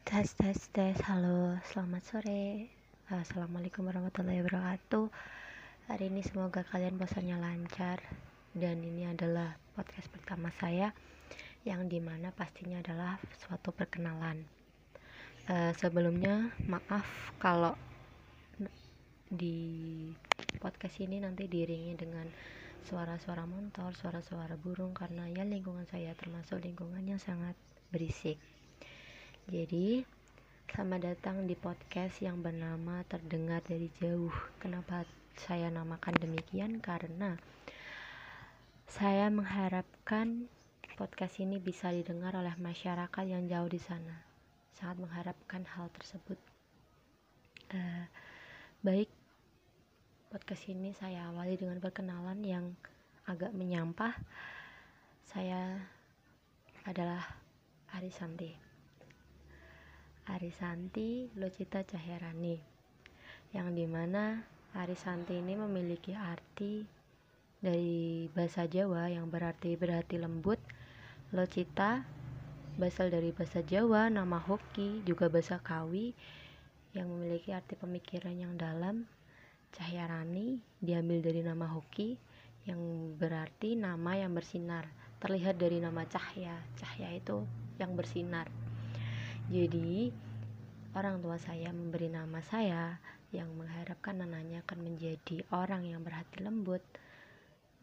[0.00, 0.96] Tes tes tes.
[1.04, 2.72] Halo selamat sore.
[3.12, 5.12] Assalamualaikum warahmatullahi wabarakatuh.
[5.92, 8.00] Hari ini semoga kalian puasanya lancar.
[8.56, 10.96] Dan ini adalah podcast pertama saya
[11.68, 14.40] Yang di mana pastinya adalah suatu perkenalan.
[15.52, 17.76] Uh, Sebelumnya maaf kalau
[19.28, 20.08] di
[20.64, 22.24] podcast ini nanti diiringi dengan
[22.88, 27.52] suara-suara motor, suara-suara burung karena ya lingkungan saya termasuk lingkungan yang sangat
[27.92, 28.40] berisik.
[29.50, 30.06] Jadi,
[30.70, 34.30] selamat datang di podcast yang bernama Terdengar dari Jauh.
[34.62, 35.02] Kenapa
[35.34, 36.78] saya namakan demikian?
[36.78, 37.34] Karena
[38.86, 40.46] saya mengharapkan
[40.94, 44.22] podcast ini bisa didengar oleh masyarakat yang jauh di sana.
[44.78, 46.38] Sangat mengharapkan hal tersebut.
[47.74, 48.06] Uh,
[48.86, 49.10] baik,
[50.30, 52.78] podcast ini saya awali dengan perkenalan yang
[53.26, 54.14] agak menyampah.
[55.26, 55.74] Saya
[56.86, 57.34] adalah
[57.98, 58.69] Arisanti.
[60.30, 62.54] Arisanti Lucita Cahyarani
[63.50, 64.38] yang di mana
[64.78, 66.86] Arisanti ini memiliki arti
[67.58, 70.62] dari bahasa Jawa yang berarti berarti lembut.
[71.34, 72.06] Lucita
[72.78, 76.14] berasal dari bahasa Jawa nama Hoki juga bahasa Kawi
[76.94, 79.10] yang memiliki arti pemikiran yang dalam.
[79.74, 82.14] Cahyarani diambil dari nama Hoki
[82.70, 82.78] yang
[83.18, 84.86] berarti nama yang bersinar.
[85.18, 86.54] Terlihat dari nama cahya.
[86.78, 87.42] Cahya itu
[87.82, 88.46] yang bersinar
[89.48, 90.12] jadi,
[90.92, 92.98] orang tua saya memberi nama saya
[93.30, 96.82] yang mengharapkan anaknya akan menjadi orang yang berhati lembut,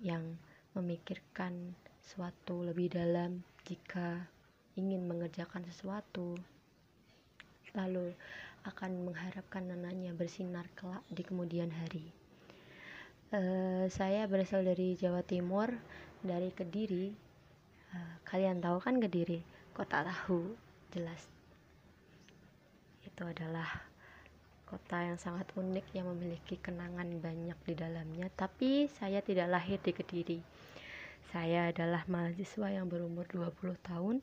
[0.03, 0.35] yang
[0.75, 4.27] memikirkan suatu lebih dalam jika
[4.75, 6.35] ingin mengerjakan sesuatu,
[7.73, 8.11] lalu
[8.67, 12.11] akan mengharapkan anaknya bersinar kelak di kemudian hari.
[13.31, 15.71] Uh, saya berasal dari Jawa Timur,
[16.23, 17.11] dari Kediri.
[17.95, 19.39] Uh, kalian tahu kan Kediri,
[19.71, 20.55] kota tahu,
[20.91, 21.36] jelas
[23.17, 23.65] itu adalah
[24.69, 28.29] kota yang sangat unik yang memiliki kenangan banyak di dalamnya.
[28.29, 30.37] Tapi saya tidak lahir di Kediri.
[31.33, 34.21] Saya adalah mahasiswa yang berumur 20 tahun.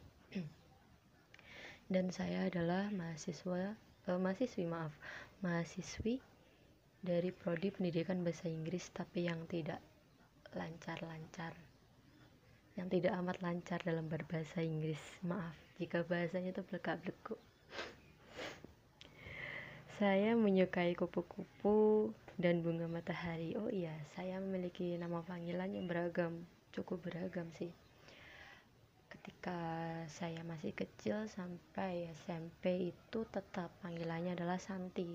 [1.90, 3.74] Dan saya adalah mahasiswa
[4.06, 4.94] eh, mahasiswi maaf
[5.42, 6.22] mahasiswi
[7.02, 9.82] dari prodi pendidikan bahasa Inggris tapi yang tidak
[10.54, 11.50] lancar-lancar
[12.78, 15.02] yang tidak amat lancar dalam berbahasa Inggris.
[15.26, 17.42] Maaf jika bahasanya itu belak-belekuk
[19.94, 23.54] saya menyukai kupu-kupu dan bunga matahari.
[23.54, 26.42] Oh iya, saya memiliki nama panggilan yang beragam,
[26.74, 27.70] cukup beragam sih.
[29.06, 29.54] Ketika
[30.10, 35.06] saya masih kecil sampai SMP itu tetap panggilannya adalah Santi.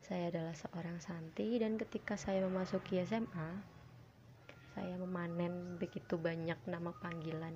[0.00, 3.50] Saya adalah seorang Santi dan ketika saya memasuki SMA,
[4.72, 7.52] saya memanen begitu banyak nama panggilan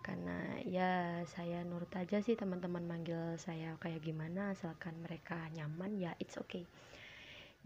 [0.00, 6.12] karena ya saya nurut aja sih teman-teman manggil saya kayak gimana asalkan mereka nyaman ya
[6.22, 6.64] it's okay.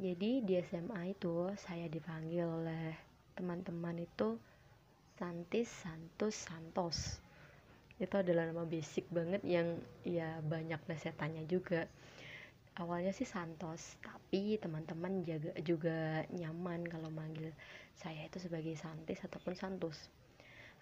[0.00, 2.96] Jadi di SMA itu saya dipanggil oleh
[3.36, 4.40] teman-teman itu
[5.20, 7.20] Santis Santus Santos.
[8.00, 11.86] Itu adalah nama basic banget yang ya banyak lesetannya juga.
[12.80, 15.22] Awalnya sih Santos tapi teman-teman
[15.60, 17.52] juga nyaman kalau manggil
[17.94, 20.08] saya itu sebagai Santis ataupun Santos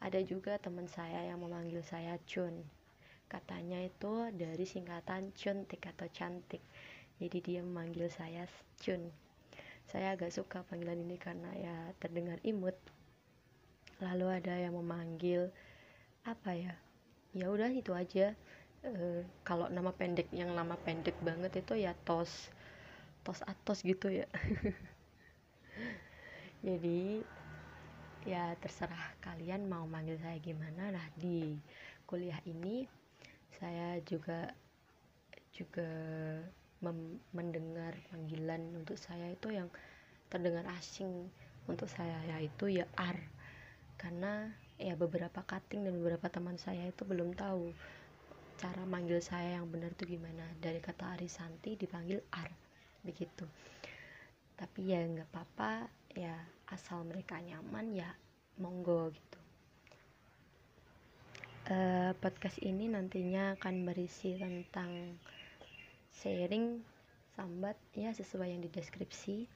[0.01, 2.65] ada juga teman saya yang memanggil saya Chun.
[3.29, 6.65] Katanya itu dari singkatan Chuntik atau cantik.
[7.21, 8.49] Jadi dia memanggil saya
[8.81, 9.13] Chun.
[9.85, 12.75] Saya agak suka panggilan ini karena ya terdengar imut.
[14.01, 15.53] Lalu ada yang memanggil
[16.25, 16.73] apa ya?
[17.37, 18.33] Ya udah itu aja.
[18.81, 22.49] E, kalau nama pendek yang nama pendek banget itu ya tos.
[23.21, 24.25] Tos atos gitu ya.
[26.67, 27.21] Jadi
[28.29, 30.93] ya terserah kalian mau manggil saya gimana.
[30.93, 31.57] Nah di
[32.05, 32.85] kuliah ini
[33.57, 34.53] saya juga
[35.53, 35.91] juga
[37.37, 39.69] mendengar panggilan untuk saya itu yang
[40.33, 41.29] terdengar asing
[41.69, 43.21] untuk saya yaitu ya R
[44.01, 44.49] karena
[44.81, 47.77] ya beberapa cutting dan beberapa teman saya itu belum tahu
[48.57, 50.45] cara manggil saya yang benar itu gimana.
[50.57, 52.51] Dari kata Arisanti dipanggil R
[53.05, 53.45] begitu.
[54.57, 56.37] Tapi ya nggak apa-apa ya
[56.71, 58.11] asal mereka nyaman ya
[58.59, 59.39] monggo gitu.
[61.71, 65.15] Uh, podcast ini nantinya akan berisi tentang
[66.11, 66.83] sharing
[67.39, 69.47] sambat ya sesuai yang di deskripsi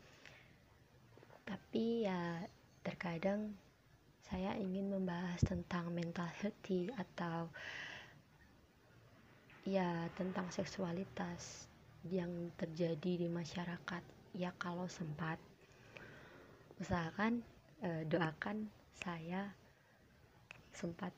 [1.44, 2.40] tapi ya
[2.80, 3.52] terkadang
[4.24, 7.52] saya ingin membahas tentang mental healthy atau
[9.68, 11.68] ya tentang seksualitas
[12.08, 14.02] yang terjadi di masyarakat.
[14.36, 15.36] Ya kalau sempat
[16.84, 17.40] usahakan
[17.80, 18.68] uh, doakan
[19.00, 19.48] saya
[20.76, 21.16] sempat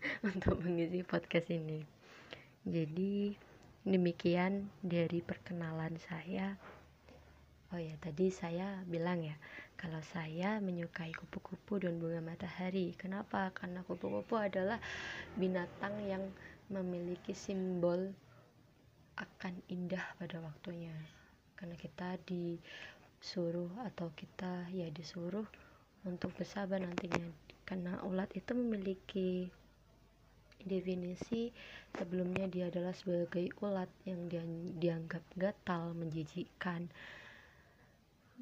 [0.32, 1.84] untuk mengisi podcast ini.
[2.64, 3.36] Jadi
[3.84, 6.56] demikian dari perkenalan saya.
[7.70, 9.36] Oh ya tadi saya bilang ya
[9.76, 12.96] kalau saya menyukai kupu-kupu dan bunga matahari.
[12.96, 13.52] Kenapa?
[13.52, 14.80] Karena kupu-kupu adalah
[15.36, 16.24] binatang yang
[16.72, 18.16] memiliki simbol
[19.20, 20.96] akan indah pada waktunya.
[21.52, 22.16] Karena kita
[23.20, 25.44] disuruh atau kita ya disuruh
[26.08, 27.28] untuk bersabar nantinya.
[27.68, 29.46] Karena ulat itu memiliki
[30.60, 31.48] definisi
[31.96, 34.28] sebelumnya dia adalah sebagai ulat yang
[34.76, 36.88] dianggap gatal menjijikkan.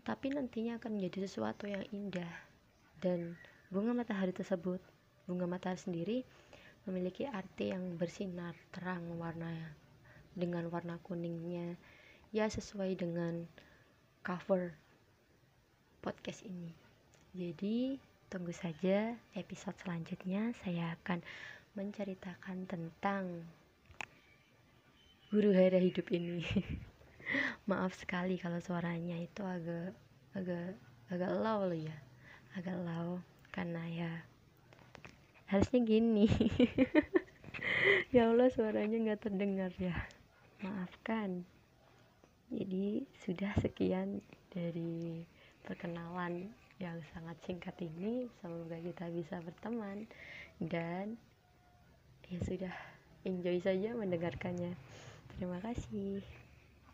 [0.07, 2.31] Tapi nantinya akan menjadi sesuatu yang indah.
[2.99, 3.35] Dan
[3.71, 4.83] bunga matahari tersebut
[5.29, 6.19] bunga matahari sendiri
[6.89, 9.53] memiliki arti yang bersinar terang warna
[10.33, 11.77] dengan warna kuningnya.
[12.33, 13.45] Ya sesuai dengan
[14.23, 14.75] cover
[16.01, 16.73] podcast ini.
[17.35, 17.99] Jadi
[18.33, 20.53] tunggu saja episode selanjutnya.
[20.65, 21.23] Saya akan
[21.77, 23.45] menceritakan tentang
[25.31, 26.45] guru hara hidup ini.
[27.71, 29.93] Maaf sekali kalau suaranya itu agak
[30.33, 30.75] agak
[31.13, 31.97] agak low ya.
[32.57, 33.21] Agak low
[33.53, 34.13] karena ya
[35.49, 36.29] harusnya gini.
[38.09, 39.93] Ya Allah suaranya nggak terdengar ya.
[40.65, 41.45] Maafkan
[42.49, 45.21] jadi sudah sekian dari
[45.69, 46.49] perkenalan
[46.81, 48.31] yang sangat singkat ini.
[48.41, 50.09] Semoga kita bisa berteman
[50.63, 51.19] dan
[52.33, 52.75] ya sudah
[53.29, 54.73] enjoy saja mendengarkannya.
[55.37, 56.25] Terima kasih